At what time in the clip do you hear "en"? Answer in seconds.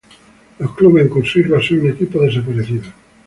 1.03-1.09